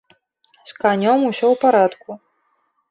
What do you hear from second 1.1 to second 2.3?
усё ў парадку.